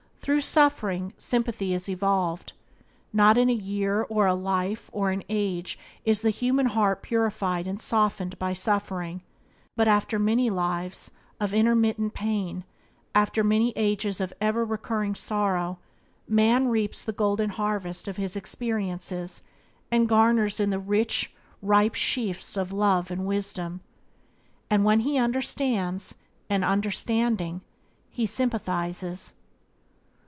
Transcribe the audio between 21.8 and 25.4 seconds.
sheaves of love and wisdom. And then he